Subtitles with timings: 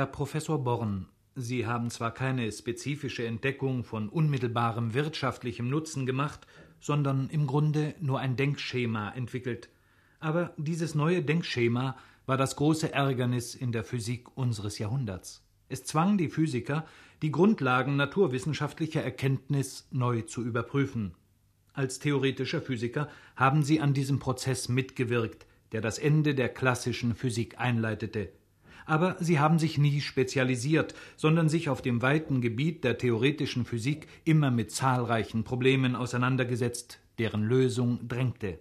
[0.00, 6.46] Herr Professor Born, Sie haben zwar keine spezifische Entdeckung von unmittelbarem wirtschaftlichem Nutzen gemacht,
[6.80, 9.68] sondern im Grunde nur ein Denkschema entwickelt.
[10.18, 15.44] Aber dieses neue Denkschema war das große Ärgernis in der Physik unseres Jahrhunderts.
[15.68, 16.86] Es zwang die Physiker,
[17.20, 21.12] die Grundlagen naturwissenschaftlicher Erkenntnis neu zu überprüfen.
[21.74, 27.58] Als theoretischer Physiker haben sie an diesem Prozess mitgewirkt, der das Ende der klassischen Physik
[27.58, 28.32] einleitete.
[28.90, 34.08] Aber sie haben sich nie spezialisiert, sondern sich auf dem weiten Gebiet der theoretischen Physik
[34.24, 38.58] immer mit zahlreichen Problemen auseinandergesetzt, deren Lösung drängte.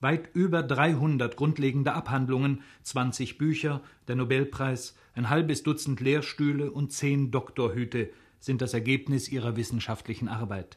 [0.00, 7.30] Weit über 300 grundlegende Abhandlungen, 20 Bücher, der Nobelpreis, ein halbes Dutzend Lehrstühle und zehn
[7.30, 10.76] Doktorhüte sind das Ergebnis ihrer wissenschaftlichen Arbeit.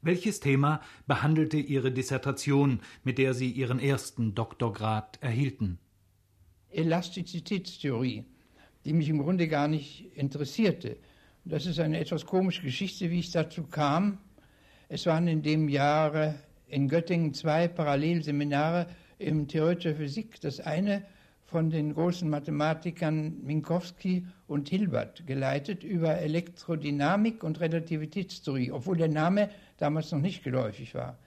[0.00, 5.80] Welches Thema behandelte Ihre Dissertation, mit der Sie Ihren ersten Doktorgrad erhielten?
[6.72, 8.24] Elastizitätstheorie,
[8.84, 10.96] die mich im Grunde gar nicht interessierte.
[11.44, 14.18] Das ist eine etwas komische Geschichte, wie ich dazu kam.
[14.88, 16.34] Es waren in dem Jahre
[16.68, 18.86] in Göttingen zwei Parallelseminare
[19.18, 20.40] im theoretischer Physik.
[20.40, 21.04] Das eine
[21.46, 29.50] von den großen Mathematikern Minkowski und Hilbert geleitet über Elektrodynamik und Relativitätstheorie, obwohl der Name
[29.76, 31.18] damals noch nicht geläufig war.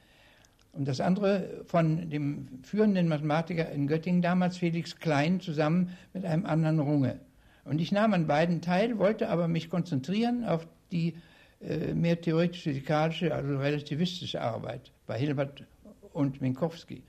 [0.74, 6.46] Und das andere von dem führenden Mathematiker in Göttingen damals, Felix Klein, zusammen mit einem
[6.46, 7.20] anderen Runge.
[7.64, 11.16] Und ich nahm an beiden teil, wollte aber mich konzentrieren auf die
[11.62, 15.64] äh, mehr theoretisch-physikalische, also relativistische Arbeit bei Hilbert
[16.12, 17.04] und Minkowski.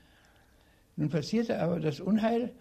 [0.95, 2.51] Nun passierte aber das Unheil,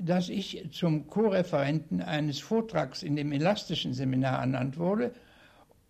[0.00, 5.12] dass ich zum Co-Referenten eines Vortrags in dem elastischen Seminar ernannt wurde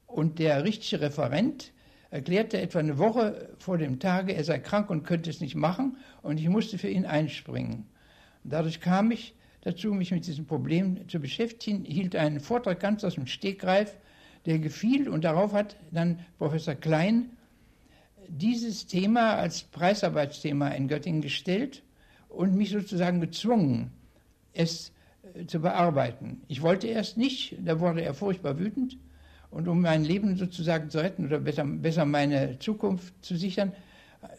[0.07, 1.73] und der richtige Referent
[2.15, 5.97] erklärte etwa eine Woche vor dem Tage, er sei krank und könnte es nicht machen
[6.23, 7.87] und ich musste für ihn einspringen.
[8.45, 13.17] Dadurch kam ich dazu, mich mit diesem Problem zu beschäftigen, hielt einen Vortrag ganz aus
[13.17, 13.97] dem Stegreif,
[14.47, 17.31] der gefiel und darauf hat dann Professor Klein
[18.29, 21.83] dieses Thema als Preisarbeitsthema in Göttingen gestellt
[22.29, 23.91] und mich sozusagen gezwungen,
[24.53, 24.93] es
[25.35, 26.43] äh, zu bearbeiten.
[26.47, 28.99] Ich wollte erst nicht, da wurde er furchtbar wütend,
[29.55, 33.73] und um mein Leben sozusagen zu retten oder besser, besser meine Zukunft zu sichern,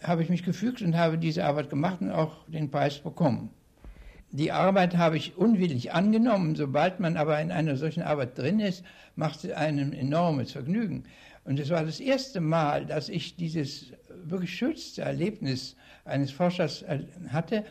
[0.03, 3.50] habe ich mich gefügt und habe diese Arbeit gemacht und auch den Preis bekommen.
[4.31, 6.56] Die Arbeit habe ich unwillig angenommen.
[6.56, 8.84] Sobald man aber in einer solchen Arbeit drin ist,
[9.16, 11.06] macht es einem enormes Vergnügen.
[11.46, 13.94] Und es war das erste Mal, dass ich dieses
[14.26, 16.84] wirklich schönste Erlebnis eines Forschers
[17.30, 17.64] hatte,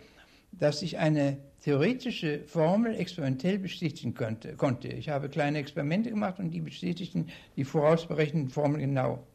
[0.58, 4.88] dass ich eine theoretische Formel experimentell bestätigen könnte, konnte.
[4.88, 9.26] Ich habe kleine Experimente gemacht und die bestätigten die vorausberechneten Formeln genau.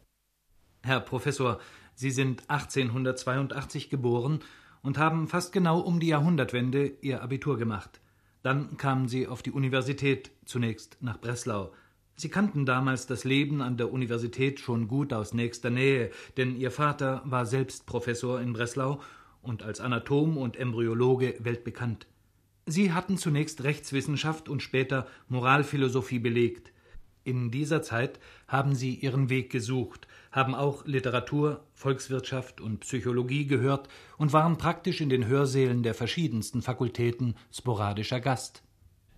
[0.83, 1.59] Herr Professor,
[1.95, 4.39] Sie sind 1882 geboren
[4.81, 7.99] und haben fast genau um die Jahrhundertwende Ihr Abitur gemacht.
[8.41, 11.73] Dann kamen Sie auf die Universität, zunächst nach Breslau.
[12.15, 16.71] Sie kannten damals das Leben an der Universität schon gut aus nächster Nähe, denn Ihr
[16.71, 19.01] Vater war selbst Professor in Breslau
[19.41, 22.07] und als Anatom und Embryologe weltbekannt.
[22.65, 26.71] Sie hatten zunächst Rechtswissenschaft und später Moralphilosophie belegt.
[27.23, 33.87] In dieser Zeit haben Sie Ihren Weg gesucht, haben auch Literatur, Volkswirtschaft und Psychologie gehört
[34.17, 38.63] und waren praktisch in den Hörsälen der verschiedensten Fakultäten sporadischer Gast.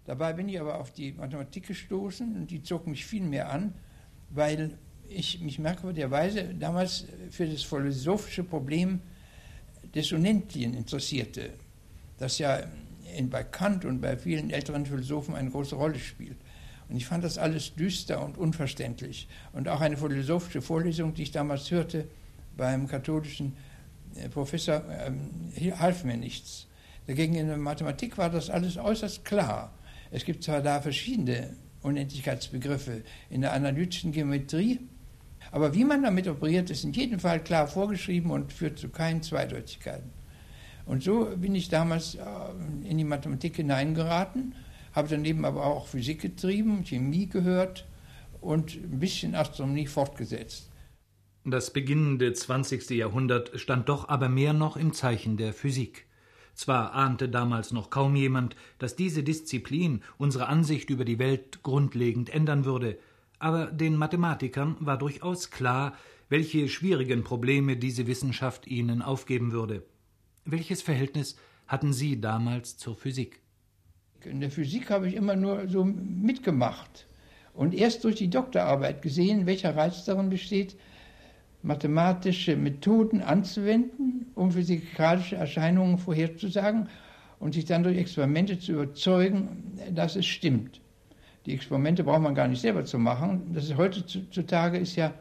[0.06, 3.76] Dabei bin ich aber auf die Mathematik gestoßen und die zog mich viel mehr an,
[4.30, 4.78] weil
[5.08, 9.02] ich mich merkwürdigerweise damals für das philosophische Problem
[9.96, 11.52] des Unendlichen interessierte,
[12.18, 12.62] das ja
[13.16, 16.38] in, bei Kant und bei vielen älteren Philosophen eine große Rolle spielt.
[16.90, 19.28] Und ich fand das alles düster und unverständlich.
[19.54, 22.08] Und auch eine philosophische Vorlesung, die ich damals hörte
[22.58, 23.56] beim katholischen
[24.16, 24.84] äh, Professor,
[25.56, 26.68] äh, half mir nichts.
[27.08, 29.74] Dagegen in der Mathematik war das alles äußerst klar.
[30.12, 34.80] Es gibt zwar da verschiedene Unendlichkeitsbegriffe in der analytischen Geometrie,
[35.52, 39.22] aber wie man damit operiert, ist in jedem Fall klar vorgeschrieben und führt zu keinen
[39.22, 40.10] Zweideutigkeiten.
[40.86, 42.22] Und so bin ich damals äh,
[42.84, 44.56] in die Mathematik hineingeraten,
[44.94, 47.86] habe daneben aber auch Physik getrieben, Chemie gehört
[48.40, 50.70] und ein bisschen Astronomie fortgesetzt.
[51.44, 52.90] Das beginnende 20.
[52.92, 56.06] Jahrhundert stand doch aber mehr noch im Zeichen der Physik.
[56.54, 62.30] Zwar ahnte damals noch kaum jemand, dass diese Disziplin unsere Ansicht über die Welt grundlegend
[62.30, 63.00] ändern würde,
[63.42, 65.94] aber den Mathematikern war durchaus klar,
[66.30, 69.84] welche schwierigen Probleme diese Wissenschaft ihnen aufgeben würde.
[70.46, 71.36] Welches Verhältnis
[71.68, 73.42] hatten Sie damals zur Physik?
[74.24, 77.08] In der Physik habe ich immer nur so mitgemacht
[77.54, 80.78] und erst durch die Doktorarbeit gesehen, welcher Reiz darin besteht,
[81.64, 86.90] mathematische Methoden anzuwenden, um physikalische Erscheinungen vorherzusagen
[87.40, 90.82] und sich dann durch Experimente zu überzeugen, dass es stimmt.
[91.46, 93.52] Die Experimente braucht man gar nicht selber zu machen.
[93.54, 95.14] Das ist heutzutage ist ja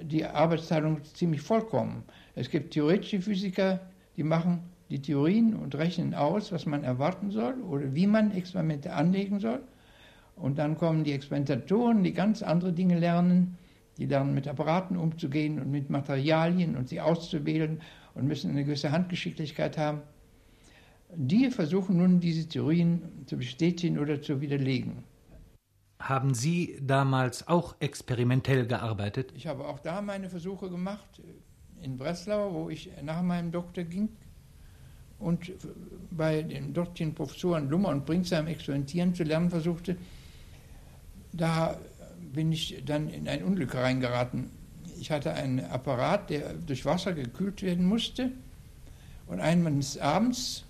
[0.00, 2.04] die Arbeitsteilung ziemlich vollkommen.
[2.34, 3.80] Es gibt theoretische Physiker,
[4.16, 8.92] die machen die Theorien und rechnen aus, was man erwarten soll oder wie man Experimente
[8.92, 9.60] anlegen soll.
[10.36, 13.58] Und dann kommen die Experimentatoren, die ganz andere Dinge lernen.
[13.98, 17.80] Die lernen mit Apparaten umzugehen und mit Materialien und sie auszuwählen
[18.14, 20.02] und müssen eine gewisse Handgeschicklichkeit haben.
[21.14, 25.04] Die versuchen nun, diese Theorien zu bestätigen oder zu widerlegen.
[25.98, 29.32] Haben Sie damals auch experimentell gearbeitet?
[29.34, 31.22] Ich habe auch da meine Versuche gemacht,
[31.80, 34.08] in Breslau, wo ich nach meinem Doktor ging
[35.18, 35.52] und
[36.10, 39.96] bei den dortigen Professoren Lummer und Bringsheim experimentieren zu lernen versuchte.
[41.32, 41.78] Da
[42.32, 44.50] bin ich dann in ein Unglück reingeraten.
[44.98, 48.32] Ich hatte einen Apparat, der durch Wasser gekühlt werden musste.
[49.26, 50.64] Und eines Abends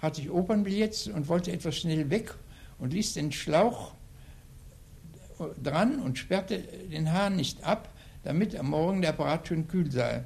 [0.00, 2.34] hatte ich Opernbillets und wollte etwas schnell weg
[2.78, 3.94] und ließ den Schlauch
[5.62, 7.88] dran und sperrte den Hahn nicht ab,
[8.24, 10.24] damit am Morgen der Apparat schön kühl sei.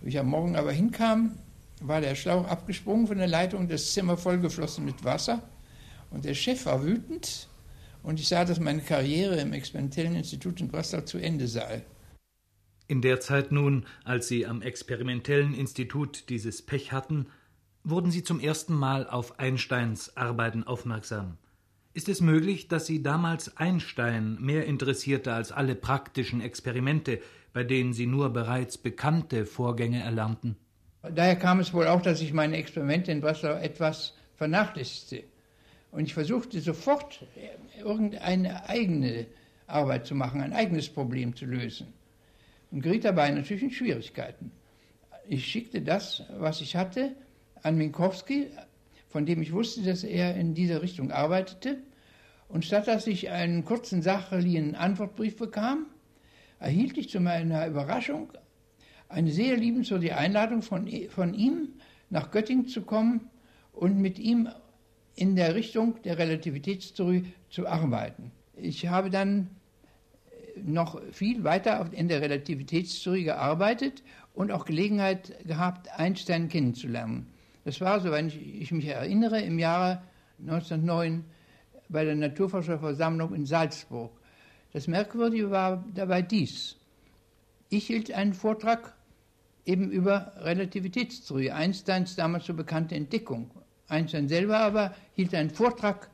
[0.00, 1.38] Wie ich am Morgen aber hinkam,
[1.80, 5.42] war der Schlauch abgesprungen von der Leitung, das Zimmer vollgeflossen mit Wasser.
[6.10, 7.48] Und der Chef war wütend
[8.02, 11.84] und ich sah, dass meine Karriere im Experimentellen Institut in Breslau zu Ende sei.
[12.88, 17.26] In der Zeit nun, als Sie am Experimentellen Institut dieses Pech hatten,
[17.84, 21.38] wurden Sie zum ersten Mal auf Einsteins Arbeiten aufmerksam.
[21.94, 27.20] Ist es möglich, dass Sie damals Einstein mehr interessierte als alle praktischen Experimente,
[27.52, 30.56] bei denen Sie nur bereits bekannte Vorgänge erlernten?
[31.02, 35.24] Daher kam es wohl auch, dass ich meine Experimente in Breslau etwas vernachlässigte.
[35.90, 37.26] Und ich versuchte sofort
[37.78, 39.26] irgendeine eigene
[39.66, 41.92] Arbeit zu machen, ein eigenes Problem zu lösen.
[42.70, 44.50] Und geriet dabei natürlich in Schwierigkeiten.
[45.28, 47.14] Ich schickte das, was ich hatte,
[47.62, 48.48] an Minkowski,
[49.12, 51.78] von dem ich wusste, dass er in dieser Richtung arbeitete.
[52.48, 55.86] Und statt dass ich einen kurzen sachlichen Antwortbrief bekam,
[56.58, 58.32] erhielt ich zu meiner Überraschung
[59.08, 61.68] eine sehr liebenswürdige Einladung von, von ihm,
[62.08, 63.28] nach Göttingen zu kommen
[63.72, 64.48] und mit ihm
[65.14, 68.32] in der Richtung der Relativitätstheorie zu arbeiten.
[68.56, 69.50] Ich habe dann
[70.56, 74.02] noch viel weiter in der Relativitätstheorie gearbeitet
[74.34, 77.31] und auch Gelegenheit gehabt, Einstein kennenzulernen.
[77.64, 80.02] Das war, soweit ich mich erinnere, im Jahre
[80.40, 81.24] 1909
[81.88, 84.10] bei der Naturforscherversammlung in Salzburg.
[84.72, 86.76] Das Merkwürdige war dabei dies.
[87.68, 88.94] Ich hielt einen Vortrag
[89.64, 93.50] eben über Relativitätstheorie, Einsteins damals so bekannte Entdeckung.
[93.88, 96.10] Einstein selber aber hielt einen Vortrag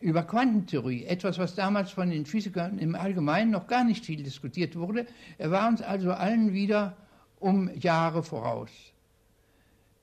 [0.00, 4.76] über Quantentheorie, etwas, was damals von den Physikern im Allgemeinen noch gar nicht viel diskutiert
[4.76, 5.06] wurde.
[5.38, 6.96] Er war uns also allen wieder
[7.38, 8.70] um Jahre voraus.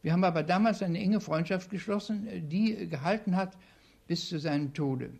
[0.01, 3.57] Wir haben aber damals eine enge Freundschaft geschlossen, die gehalten hat
[4.07, 5.11] bis zu seinem Tode.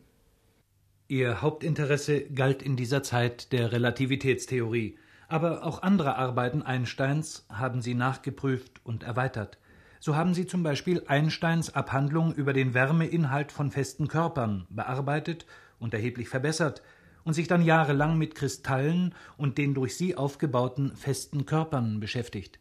[1.08, 4.98] Ihr Hauptinteresse galt in dieser Zeit der Relativitätstheorie,
[5.28, 9.58] aber auch andere Arbeiten Einsteins haben Sie nachgeprüft und erweitert.
[10.00, 15.46] So haben Sie zum Beispiel Einsteins Abhandlung über den Wärmeinhalt von festen Körpern bearbeitet
[15.80, 16.84] und erheblich verbessert
[17.24, 22.60] und sich dann jahrelang mit Kristallen und den durch sie aufgebauten festen Körpern beschäftigt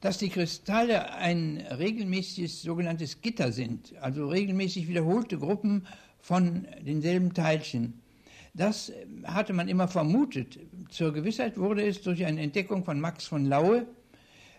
[0.00, 5.86] dass die Kristalle ein regelmäßiges sogenanntes Gitter sind, also regelmäßig wiederholte Gruppen
[6.20, 8.02] von denselben Teilchen.
[8.54, 8.92] Das
[9.24, 10.58] hatte man immer vermutet.
[10.88, 13.86] Zur Gewissheit wurde es durch eine Entdeckung von Max von Laue,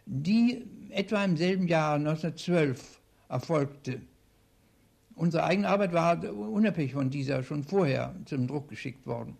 [0.06, 4.02] die etwa im selben Jahr 1912 erfolgte.
[5.16, 9.36] Unsere eigene Arbeit war unabhängig von dieser schon vorher zum Druck geschickt worden.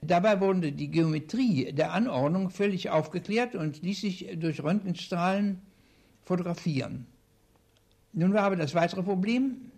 [0.00, 5.60] Dabei wurde die Geometrie der Anordnung völlig aufgeklärt und ließ sich durch Röntgenstrahlen
[6.22, 7.06] fotografieren.
[8.12, 9.72] Nun war aber das weitere Problem,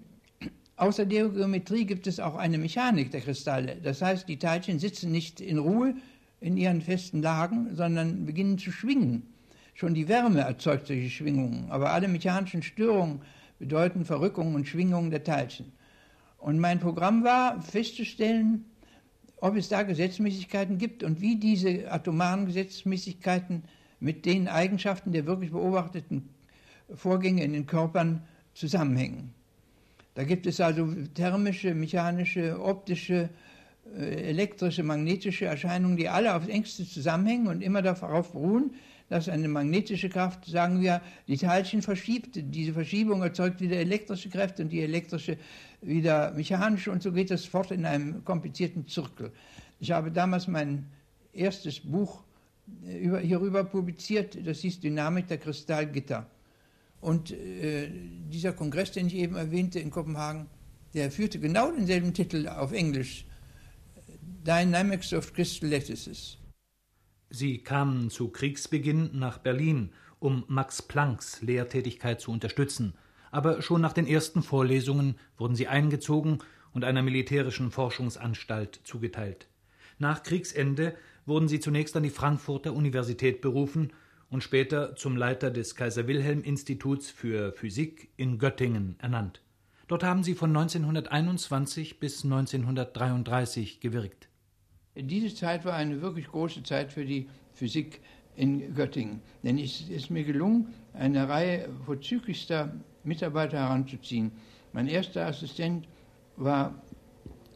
[0.76, 3.76] außer der Geometrie gibt es auch eine Mechanik der Kristalle.
[3.82, 5.94] Das heißt, die Teilchen sitzen nicht in Ruhe
[6.40, 9.22] in ihren festen Lagen, sondern beginnen zu schwingen.
[9.74, 13.22] Schon die Wärme erzeugt solche Schwingungen, aber alle mechanischen Störungen
[13.58, 15.72] bedeuten Verrückungen und Schwingungen der Teilchen.
[16.38, 18.69] Und mein Programm war festzustellen,
[19.40, 23.62] ob es da Gesetzmäßigkeiten gibt und wie diese atomaren Gesetzmäßigkeiten
[23.98, 26.28] mit den Eigenschaften der wirklich beobachteten
[26.94, 28.22] Vorgänge in den Körpern
[28.54, 29.32] zusammenhängen.
[30.14, 33.30] Da gibt es also thermische, mechanische, optische,
[33.96, 38.74] äh, elektrische, magnetische Erscheinungen, die alle aufs engste zusammenhängen und immer darauf beruhen,
[39.10, 42.30] dass eine magnetische Kraft, sagen wir, die Teilchen verschiebt.
[42.36, 45.36] Diese Verschiebung erzeugt wieder elektrische Kräfte und die elektrische
[45.82, 49.32] wieder mechanische und so geht es fort in einem komplizierten Zirkel.
[49.80, 50.86] Ich habe damals mein
[51.32, 52.22] erstes Buch
[52.86, 56.26] äh, hierüber publiziert, das hieß Dynamik der Kristallgitter.
[57.00, 57.90] Und äh,
[58.30, 60.46] dieser Kongress, den ich eben erwähnte in Kopenhagen,
[60.94, 63.24] der führte genau denselben Titel auf Englisch,
[64.46, 66.39] Dynamics of Crystal Lattices.
[67.30, 72.94] Sie kamen zu Kriegsbeginn nach Berlin, um Max Plancks Lehrtätigkeit zu unterstützen,
[73.30, 76.38] aber schon nach den ersten Vorlesungen wurden sie eingezogen
[76.72, 79.46] und einer militärischen Forschungsanstalt zugeteilt.
[79.98, 83.92] Nach Kriegsende wurden sie zunächst an die Frankfurter Universität berufen
[84.28, 89.40] und später zum Leiter des Kaiser Wilhelm Instituts für Physik in Göttingen ernannt.
[89.86, 94.29] Dort haben sie von 1921 bis 1933 gewirkt.
[94.96, 98.00] Diese Zeit war eine wirklich große Zeit für die Physik
[98.36, 104.32] in Göttingen, denn es ist mir gelungen, eine Reihe vorzüglichster Mitarbeiter heranzuziehen.
[104.72, 105.86] Mein erster Assistent
[106.36, 106.74] war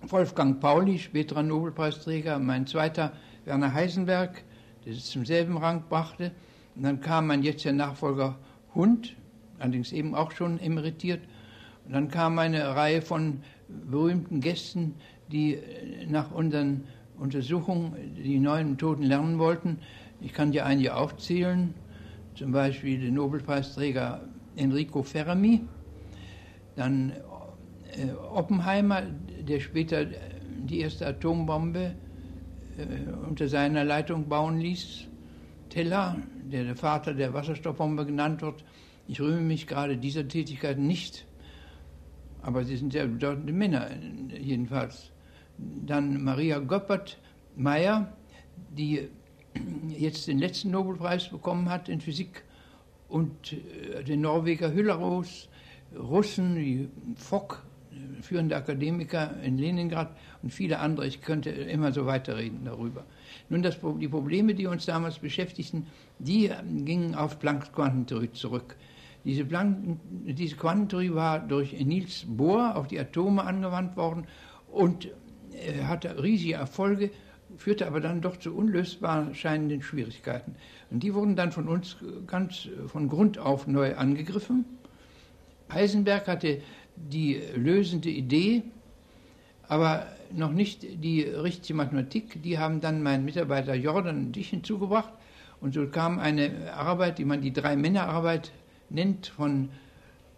[0.02, 3.12] Wolfgang Pauli, späterer Nobelpreisträger, mein zweiter
[3.44, 4.44] Werner Heisenberg,
[4.84, 6.32] der es zum selben Rang brachte.
[6.76, 8.38] Und dann kam mein jetziger Nachfolger
[8.74, 9.16] Hund,
[9.58, 11.22] allerdings eben auch schon emeritiert.
[11.86, 14.94] Und dann kam eine Reihe von berühmten Gästen,
[15.30, 15.58] die
[16.06, 16.84] nach unseren
[17.18, 19.78] Untersuchungen die neuen Methoden lernen wollten.
[20.20, 21.74] Ich kann dir einige aufzählen,
[22.34, 24.22] zum Beispiel den Nobelpreisträger
[24.56, 25.60] Enrico Fermi,
[26.76, 29.02] dann äh, Oppenheimer,
[29.40, 30.06] der später
[30.58, 31.94] die erste Atombombe
[32.76, 35.06] äh, unter seiner Leitung bauen ließ,
[35.68, 36.16] Teller,
[36.50, 38.64] der der Vater der Wasserstoffbombe genannt wird.
[39.06, 41.26] Ich rühme mich gerade dieser Tätigkeit nicht,
[42.42, 43.90] aber sie sind sehr bedeutende Männer
[44.40, 45.13] jedenfalls.
[45.58, 47.18] Dann Maria Göppert
[47.56, 48.12] Meyer,
[48.76, 49.08] die
[49.88, 52.44] jetzt den letzten Nobelpreis bekommen hat in Physik,
[53.08, 55.48] und äh, den Norweger Hülleros,
[55.96, 57.62] Russen wie Fock,
[58.22, 61.06] führende Akademiker in Leningrad und viele andere.
[61.06, 63.04] Ich könnte immer so weiterreden darüber.
[63.48, 65.86] Nun, das, die Probleme, die uns damals beschäftigten,
[66.18, 66.50] die
[66.84, 68.76] gingen auf Plancks Quantentheorie zurück.
[69.24, 74.26] Diese, Planck, diese Quantentheorie war durch Niels Bohr auf die Atome angewandt worden
[74.72, 75.10] und äh,
[75.86, 77.10] hatte riesige Erfolge,
[77.56, 80.56] führte aber dann doch zu unlösbar scheinenden Schwierigkeiten.
[80.90, 81.96] Und die wurden dann von uns
[82.26, 84.64] ganz von Grund auf neu angegriffen.
[85.72, 86.60] Heisenberg hatte
[86.96, 88.62] die lösende Idee,
[89.68, 92.42] aber noch nicht die richtige Mathematik.
[92.42, 95.12] Die haben dann mein Mitarbeiter Jordan und ich hinzugebracht.
[95.60, 98.52] Und so kam eine Arbeit, die man die Drei-Männer-Arbeit
[98.90, 99.70] nennt, von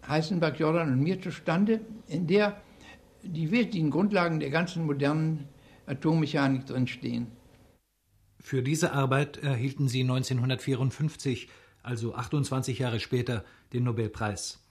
[0.07, 2.57] Heisenberg, Jordan und mir zustande, in der
[3.29, 5.49] die wesentlichen Grundlagen der ganzen modernen
[5.87, 7.29] Atommechanik drinstehen.
[8.41, 11.49] Für diese Arbeit erhielten Sie 1954,
[11.83, 14.65] also 28 Jahre später, den Nobelpreis.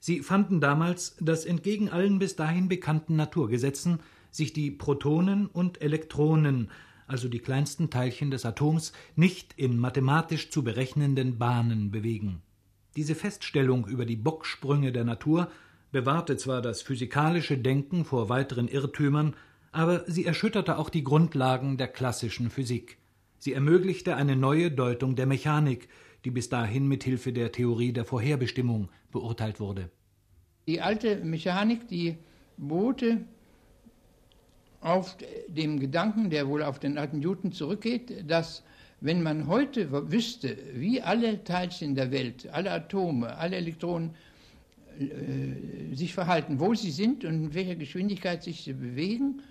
[0.00, 6.70] Sie fanden damals, dass entgegen allen bis dahin bekannten Naturgesetzen sich die Protonen und Elektronen,
[7.06, 12.42] also die kleinsten Teilchen des Atoms, nicht in mathematisch zu berechnenden Bahnen bewegen.
[12.96, 15.50] Diese Feststellung über die Bocksprünge der Natur
[15.92, 19.34] bewahrte zwar das physikalische Denken vor weiteren Irrtümern,
[19.72, 22.98] aber sie erschütterte auch die Grundlagen der klassischen Physik.
[23.38, 25.88] Sie ermöglichte eine neue Deutung der Mechanik,
[26.24, 29.90] die bis dahin mit Hilfe der Theorie der Vorherbestimmung beurteilt wurde.
[30.66, 32.16] Die alte Mechanik, die
[32.56, 33.20] beruhte
[34.80, 35.16] auf
[35.48, 38.64] dem Gedanken, der wohl auf den alten Newton zurückgeht, dass
[39.00, 44.14] wenn man heute wüsste, wie alle Teilchen der Welt, alle Atome, alle Elektronen
[45.92, 49.42] sich verhalten, wo sie sind und in welcher Geschwindigkeit sich sie bewegen,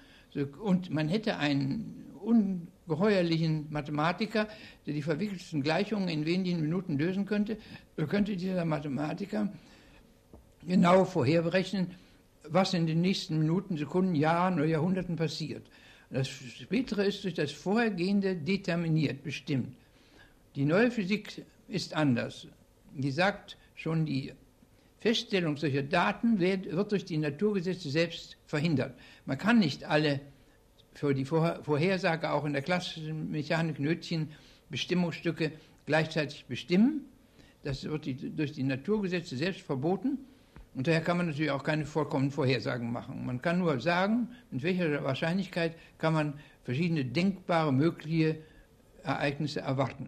[0.62, 4.48] und man hätte einen ungeheuerlichen Mathematiker,
[4.86, 7.58] der die verwickelsten Gleichungen in wenigen Minuten lösen könnte,
[7.96, 9.52] könnte dieser Mathematiker
[10.68, 11.92] genau vorherberechnen,
[12.50, 15.66] was in den nächsten Minuten, Sekunden, Jahren oder Jahrhunderten passiert.
[16.10, 19.76] Das Spätere ist durch das Vorhergehende determiniert, bestimmt.
[20.56, 22.48] Die neue Physik ist anders.
[22.94, 24.34] Die sagt schon, die
[25.06, 28.98] Feststellung solcher Daten wird, wird durch die Naturgesetze selbst verhindert.
[29.28, 30.20] Man kann nicht alle
[30.96, 34.32] für die Vorhersage auch in der klassischen Mechanik nötigen
[34.72, 35.52] Bestimmungsstücke
[35.86, 37.02] gleichzeitig bestimmen.
[37.64, 40.18] Das wird die, durch die Naturgesetze selbst verboten.
[40.74, 43.28] Und daher kann man natürlich auch keine vollkommenen Vorhersagen machen.
[43.28, 46.34] Man kann nur sagen, mit welcher Wahrscheinlichkeit kann man
[46.64, 48.38] verschiedene denkbare mögliche
[49.04, 50.08] Ereignisse erwarten.